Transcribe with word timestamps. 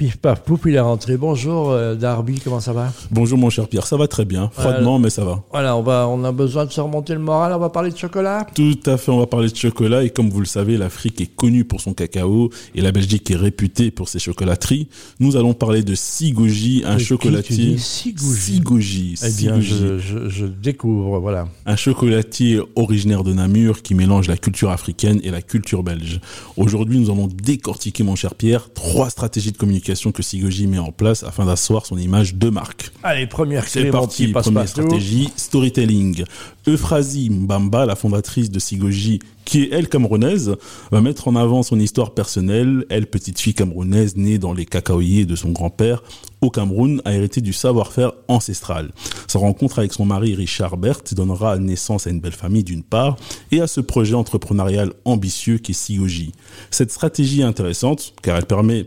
Pif 0.00 0.16
paf 0.16 0.40
pouf, 0.44 0.60
il 0.64 0.74
est 0.76 0.80
rentré. 0.80 1.18
Bonjour 1.18 1.72
euh, 1.72 1.94
Darby, 1.94 2.40
comment 2.42 2.58
ça 2.60 2.72
va? 2.72 2.90
Bonjour 3.10 3.36
mon 3.36 3.50
cher 3.50 3.68
Pierre, 3.68 3.86
ça 3.86 3.98
va 3.98 4.08
très 4.08 4.24
bien, 4.24 4.48
froidement 4.50 4.98
mais 4.98 5.10
ça 5.10 5.26
va. 5.26 5.44
Voilà, 5.50 5.76
on, 5.76 5.82
va, 5.82 6.08
on 6.08 6.24
a 6.24 6.32
besoin 6.32 6.64
de 6.64 6.70
se 6.72 6.80
remonter 6.80 7.12
le 7.12 7.18
moral, 7.18 7.52
on 7.52 7.58
va 7.58 7.68
parler 7.68 7.90
de 7.90 7.98
chocolat? 7.98 8.46
Tout 8.54 8.78
à 8.86 8.96
fait, 8.96 9.10
on 9.12 9.18
va 9.18 9.26
parler 9.26 9.50
de 9.50 9.56
chocolat 9.56 10.02
et 10.02 10.08
comme 10.08 10.30
vous 10.30 10.40
le 10.40 10.46
savez, 10.46 10.78
l'Afrique 10.78 11.20
est 11.20 11.26
connue 11.26 11.66
pour 11.66 11.82
son 11.82 11.92
cacao 11.92 12.48
et 12.74 12.80
la 12.80 12.92
Belgique 12.92 13.30
est 13.30 13.36
réputée 13.36 13.90
pour 13.90 14.08
ses 14.08 14.18
chocolateries. 14.18 14.88
Nous 15.18 15.36
allons 15.36 15.52
parler 15.52 15.82
de 15.82 15.94
Sigoji, 15.94 16.82
un 16.86 16.94
De 16.94 17.00
chocolatier. 17.00 17.76
Sigoji 17.76 19.16
Eh 19.22 19.30
bien, 19.32 19.60
Sigoji. 19.60 19.68
je, 19.68 19.98
je- 19.98 20.28
je 20.30 20.46
découvre, 20.46 21.18
voilà. 21.20 21.46
Un 21.66 21.76
chocolatier 21.76 22.58
originaire 22.74 23.22
de 23.22 23.34
Namur 23.34 23.82
qui 23.82 23.94
mélange 23.94 24.28
la 24.28 24.38
culture 24.38 24.70
africaine 24.70 25.20
et 25.24 25.30
la 25.30 25.42
culture 25.42 25.82
belge. 25.82 26.22
Aujourd'hui, 26.56 26.98
nous 26.98 27.10
allons 27.10 27.26
décortiquer, 27.26 28.02
mon 28.02 28.16
cher 28.16 28.34
Pierre, 28.34 28.72
trois 28.72 29.10
stratégies 29.10 29.52
de 29.52 29.58
communication 29.58 29.89
que 30.12 30.22
Sigoji 30.22 30.66
met 30.66 30.78
en 30.78 30.92
place 30.92 31.24
afin 31.24 31.44
d'asseoir 31.44 31.84
son 31.84 31.98
image 31.98 32.34
de 32.34 32.48
marque. 32.48 32.92
Allez, 33.02 33.26
première 33.26 33.66
C'est 33.66 33.80
clé, 33.80 33.90
mon 33.90 33.98
parti, 33.98 34.28
petit 34.28 34.32
première 34.32 34.68
stratégie, 34.68 35.30
storytelling. 35.36 36.24
Euphrasie 36.66 37.30
Mbamba, 37.30 37.86
la 37.86 37.96
fondatrice 37.96 38.50
de 38.50 38.58
Sigoji, 38.58 39.18
qui 39.44 39.62
est 39.62 39.68
elle 39.72 39.88
camerounaise, 39.88 40.56
va 40.92 41.00
mettre 41.00 41.26
en 41.26 41.34
avant 41.34 41.62
son 41.62 41.80
histoire 41.80 42.12
personnelle. 42.12 42.84
Elle, 42.88 43.06
petite 43.06 43.40
fille 43.40 43.54
camerounaise 43.54 44.16
née 44.16 44.38
dans 44.38 44.52
les 44.52 44.64
cacaoyers 44.64 45.26
de 45.26 45.34
son 45.34 45.50
grand-père 45.50 46.02
au 46.40 46.50
Cameroun, 46.50 47.02
a 47.04 47.12
hérité 47.12 47.40
du 47.40 47.52
savoir-faire 47.52 48.12
ancestral. 48.28 48.92
Sa 49.26 49.38
rencontre 49.38 49.80
avec 49.80 49.92
son 49.92 50.04
mari 50.04 50.34
Richard 50.34 50.76
Berthe 50.76 51.14
donnera 51.14 51.58
naissance 51.58 52.06
à 52.06 52.10
une 52.10 52.20
belle 52.20 52.32
famille 52.32 52.64
d'une 52.64 52.82
part 52.82 53.16
et 53.50 53.60
à 53.60 53.66
ce 53.66 53.80
projet 53.80 54.14
entrepreneurial 54.14 54.92
ambitieux 55.04 55.58
qui 55.58 55.72
est 55.72 55.74
Sigoji. 55.74 56.32
Cette 56.70 56.92
stratégie 56.92 57.40
est 57.40 57.44
intéressante 57.44 58.14
car 58.22 58.36
elle 58.36 58.46
permet 58.46 58.86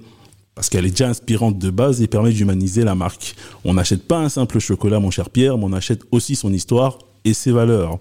parce 0.56 0.70
qu'elle 0.70 0.86
est 0.86 0.92
déjà 0.92 1.10
inspirante 1.10 1.58
de 1.58 1.70
base 1.70 2.02
et 2.02 2.08
permet 2.08 2.32
d'humaniser 2.32 2.84
la 2.84 2.96
marque. 2.96 3.36
On 3.66 3.74
n'achète 3.74 4.08
pas 4.08 4.20
un 4.20 4.30
simple 4.30 4.60
chocolat, 4.60 5.00
mon 5.00 5.12
cher 5.12 5.30
Pierre, 5.30 5.58
mais 5.58 5.66
on 5.66 5.74
achète 5.74 6.02
aussi 6.12 6.36
son 6.36 6.54
histoire 6.54 7.00
et 7.26 7.34
ses 7.34 7.52
valeurs. 7.52 8.00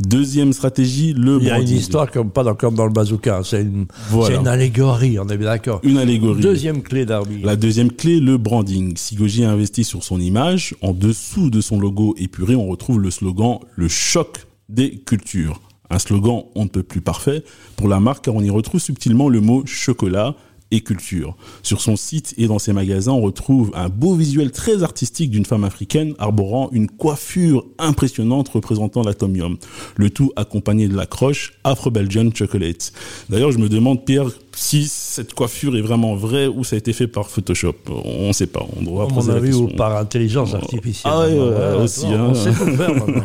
Deuxième 0.00 0.52
stratégie, 0.52 1.14
le 1.14 1.38
Il 1.40 1.46
y 1.46 1.50
a 1.50 1.54
une 1.56 1.62
branding. 1.62 1.78
histoire 1.78 2.10
comme 2.10 2.30
pas 2.30 2.44
dans, 2.44 2.54
comme 2.54 2.74
dans 2.74 2.84
le 2.84 2.92
bazooka, 2.92 3.38
hein. 3.38 3.42
c'est 3.42 3.62
une, 3.62 3.86
Voilà. 4.10 4.34
c'est 4.34 4.40
une 4.40 4.48
allégorie, 4.48 5.18
on 5.18 5.26
est 5.28 5.36
bien 5.38 5.46
d'accord. 5.46 5.80
Une 5.82 5.96
allégorie. 5.96 6.40
Deuxième 6.42 6.82
clé, 6.82 7.06
Darby. 7.06 7.40
La 7.42 7.56
deuxième 7.56 7.90
clé, 7.90 8.20
le 8.20 8.36
branding. 8.36 8.96
Sigoji 8.96 9.44
a 9.44 9.50
investi 9.50 9.82
sur 9.82 10.04
son 10.04 10.20
image. 10.20 10.74
En 10.82 10.92
dessous 10.92 11.50
de 11.50 11.60
son 11.60 11.80
logo 11.80 12.14
épuré, 12.18 12.54
on 12.54 12.66
retrouve 12.66 13.00
le 13.00 13.10
slogan 13.10 13.58
Le 13.76 13.88
choc 13.88 14.46
des 14.68 14.98
cultures. 14.98 15.60
Un 15.88 15.98
slogan 15.98 16.42
on 16.54 16.64
ne 16.64 16.68
peut 16.68 16.84
plus 16.84 17.00
parfait 17.00 17.42
pour 17.76 17.88
la 17.88 17.98
marque 17.98 18.26
car 18.26 18.34
on 18.36 18.42
y 18.42 18.50
retrouve 18.50 18.80
subtilement 18.80 19.28
le 19.28 19.40
mot 19.40 19.64
chocolat 19.66 20.36
et 20.70 20.80
culture. 20.80 21.36
Sur 21.62 21.80
son 21.80 21.96
site 21.96 22.34
et 22.38 22.46
dans 22.46 22.58
ses 22.58 22.72
magasins, 22.72 23.12
on 23.12 23.20
retrouve 23.20 23.70
un 23.74 23.88
beau 23.88 24.14
visuel 24.14 24.50
très 24.50 24.82
artistique 24.82 25.30
d'une 25.30 25.44
femme 25.44 25.64
africaine 25.64 26.14
arborant 26.18 26.68
une 26.72 26.88
coiffure 26.88 27.64
impressionnante 27.78 28.48
représentant 28.48 29.02
l'atomium. 29.02 29.56
Le 29.96 30.10
tout 30.10 30.32
accompagné 30.36 30.88
de 30.88 30.96
l'accroche 30.96 31.54
Afro-Belgian 31.64 32.30
Chocolate. 32.34 32.92
D'ailleurs, 33.28 33.52
je 33.52 33.58
me 33.58 33.68
demande, 33.68 34.04
Pierre, 34.04 34.30
si 34.56 34.88
cette 34.88 35.34
coiffure 35.34 35.76
est 35.76 35.80
vraiment 35.80 36.14
vraie 36.14 36.46
ou 36.46 36.64
ça 36.64 36.76
a 36.76 36.78
été 36.78 36.92
fait 36.92 37.06
par 37.06 37.28
Photoshop. 37.28 37.74
On 38.04 38.28
ne 38.28 38.32
sait 38.32 38.46
pas. 38.46 38.66
On 38.76 38.82
doit 38.82 39.04
à 39.04 39.08
mon 39.08 39.14
poser 39.14 39.32
la 39.32 39.38
ou 39.38 39.42
question. 39.42 39.68
par 39.76 39.96
intelligence 39.96 40.54
artificielle. 40.54 41.12
Ah 41.14 41.20
ouais, 41.20 41.32
ouais, 41.32 41.50
Voilà, 41.50 41.76
aussi, 41.78 42.06
on, 42.06 42.34
sait 42.34 42.50
tout 42.52 42.76
faire 42.76 42.94
maintenant. 43.06 43.24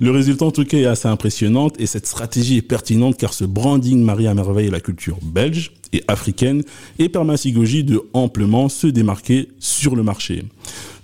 Le 0.00 0.10
résultat, 0.10 0.44
en 0.44 0.50
tout 0.50 0.64
cas, 0.64 0.78
est 0.78 0.86
assez 0.86 1.08
impressionnant 1.08 1.68
et 1.78 1.86
cette 1.86 2.06
stratégie 2.06 2.58
est 2.58 2.62
pertinente 2.62 3.16
car 3.16 3.34
ce 3.34 3.44
branding 3.44 4.02
marie 4.02 4.26
à 4.26 4.34
merveille 4.34 4.70
la 4.70 4.80
culture 4.80 5.18
belge 5.22 5.72
et 5.92 6.02
africaine 6.08 6.62
et 6.98 7.08
permet 7.08 7.34
à 7.34 7.36
Sigoji 7.36 7.84
de 7.84 8.00
amplement 8.12 8.68
se 8.68 8.86
démarquer 8.86 9.48
sur 9.58 9.94
le 9.94 10.02
marché. 10.02 10.44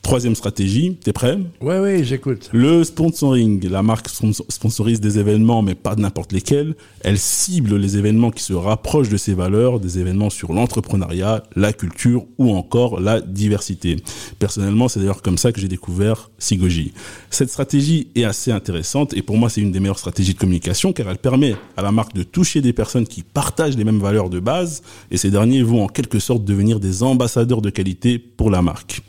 Troisième 0.09 0.35
stratégie, 0.35 0.97
t'es 1.05 1.13
prêt? 1.13 1.39
Oui, 1.61 1.75
oui, 1.83 2.03
j'écoute. 2.03 2.49
Le 2.55 2.83
sponsoring. 2.83 3.69
La 3.69 3.83
marque 3.83 4.09
spons- 4.09 4.33
sponsorise 4.49 5.03
des 5.03 5.19
événements, 5.19 5.61
mais 5.61 5.75
pas 5.75 5.97
n'importe 5.97 6.33
lesquels. 6.33 6.77
Elle 7.03 7.19
cible 7.19 7.77
les 7.77 7.99
événements 7.99 8.31
qui 8.31 8.43
se 8.43 8.55
rapprochent 8.55 9.11
de 9.11 9.19
ses 9.19 9.35
valeurs, 9.35 9.81
des 9.81 9.99
événements 9.99 10.31
sur 10.31 10.55
l'entrepreneuriat, 10.55 11.43
la 11.57 11.75
culture 11.75 12.25
ou 12.39 12.55
encore 12.55 13.01
la 13.01 13.21
diversité. 13.21 13.97
Personnellement, 14.39 14.89
c'est 14.89 15.01
d'ailleurs 15.01 15.21
comme 15.21 15.37
ça 15.37 15.53
que 15.53 15.61
j'ai 15.61 15.69
découvert 15.69 16.31
Sigoji. 16.39 16.95
Cette 17.29 17.51
stratégie 17.51 18.09
est 18.15 18.25
assez 18.25 18.51
intéressante 18.51 19.13
et 19.13 19.21
pour 19.21 19.37
moi, 19.37 19.51
c'est 19.51 19.61
une 19.61 19.73
des 19.73 19.81
meilleures 19.81 19.99
stratégies 19.99 20.33
de 20.33 20.39
communication 20.39 20.95
car 20.95 21.11
elle 21.11 21.19
permet 21.19 21.55
à 21.77 21.83
la 21.83 21.93
marque 21.93 22.15
de 22.15 22.23
toucher 22.23 22.63
des 22.63 22.73
personnes 22.73 23.07
qui 23.07 23.23
partagent 23.23 23.77
les 23.77 23.85
mêmes 23.85 24.01
valeurs 24.01 24.31
de 24.31 24.41
base 24.41 24.81
et 25.11 25.19
ces 25.19 25.31
derniers 25.31 25.63
vont 25.63 25.85
en 25.85 25.89
quelque 25.89 26.19
sorte 26.19 26.47
devenir 26.47 26.81
des 26.81 27.03
ambassadeurs 27.03 27.61
de 27.61 27.69
qualité 27.69 28.19
pour 28.19 28.51
la 28.51 28.63
marque. 28.63 29.03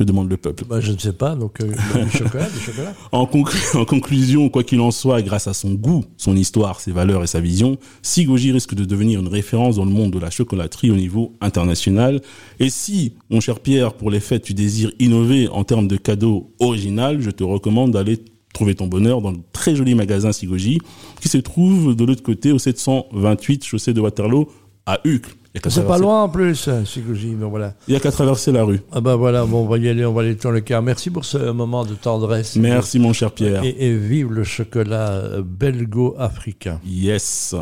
Que 0.00 0.04
demande 0.04 0.30
le 0.30 0.38
peuple 0.38 0.64
Bah, 0.66 0.80
je 0.80 0.92
ne 0.92 0.98
sais 0.98 1.12
pas, 1.12 1.34
donc 1.34 1.60
euh, 1.60 1.66
du 2.04 2.10
chocolat, 2.16 2.48
du 2.48 2.58
chocolat. 2.58 2.94
en, 3.12 3.26
conclu- 3.26 3.76
en 3.76 3.84
conclusion, 3.84 4.48
quoi 4.48 4.64
qu'il 4.64 4.80
en 4.80 4.90
soit, 4.90 5.20
grâce 5.20 5.46
à 5.46 5.52
son 5.52 5.74
goût, 5.74 6.06
son 6.16 6.34
histoire, 6.38 6.80
ses 6.80 6.90
valeurs 6.90 7.22
et 7.22 7.26
sa 7.26 7.38
vision, 7.40 7.76
Sigoji 8.00 8.50
risque 8.50 8.74
de 8.74 8.86
devenir 8.86 9.20
une 9.20 9.28
référence 9.28 9.76
dans 9.76 9.84
le 9.84 9.90
monde 9.90 10.10
de 10.10 10.18
la 10.18 10.30
chocolaterie 10.30 10.90
au 10.90 10.94
niveau 10.96 11.34
international. 11.42 12.22
Et 12.60 12.70
si, 12.70 13.12
mon 13.28 13.40
cher 13.40 13.60
Pierre, 13.60 13.92
pour 13.92 14.10
les 14.10 14.20
fêtes, 14.20 14.44
tu 14.44 14.54
désires 14.54 14.90
innover 15.00 15.48
en 15.48 15.64
termes 15.64 15.86
de 15.86 15.98
cadeaux 15.98 16.50
original, 16.60 17.20
je 17.20 17.28
te 17.30 17.44
recommande 17.44 17.90
d'aller 17.90 18.20
trouver 18.54 18.74
ton 18.74 18.86
bonheur 18.86 19.20
dans 19.20 19.32
le 19.32 19.38
très 19.52 19.76
joli 19.76 19.94
magasin 19.94 20.32
Sigoji, 20.32 20.78
qui 21.20 21.28
se 21.28 21.36
trouve 21.36 21.94
de 21.94 22.04
l'autre 22.06 22.22
côté 22.22 22.52
au 22.52 22.58
728 22.58 23.64
chaussée 23.66 23.92
de 23.92 24.00
Waterloo 24.00 24.48
à 24.86 24.98
Uccle. 25.04 25.34
Il 25.52 25.60
C'est 25.68 25.86
pas 25.86 25.98
loin 25.98 26.22
en 26.22 26.28
plus, 26.28 26.68
euh, 26.68 26.84
Sigoji, 26.84 27.34
mais 27.36 27.46
voilà. 27.46 27.74
Il 27.88 27.94
y 27.94 27.96
a 27.96 28.00
qu'à 28.00 28.12
traverser 28.12 28.52
la 28.52 28.62
rue. 28.62 28.80
Ah 28.92 29.00
bah 29.00 29.16
voilà, 29.16 29.44
bon, 29.44 29.64
on 29.64 29.68
va 29.68 29.78
y 29.78 29.88
aller, 29.88 30.04
on 30.04 30.12
va 30.12 30.22
aller 30.22 30.36
dans 30.36 30.52
le 30.52 30.60
cœur. 30.60 30.80
Merci 30.80 31.10
pour 31.10 31.24
ce 31.24 31.50
moment 31.50 31.84
de 31.84 31.94
tendresse. 31.94 32.54
Merci, 32.54 33.00
mon 33.00 33.12
cher 33.12 33.32
Pierre. 33.32 33.64
Et, 33.64 33.88
et 33.88 33.96
vive 33.96 34.30
le 34.30 34.44
chocolat 34.44 35.40
belgo-africain. 35.42 36.78
Yes. 36.86 37.56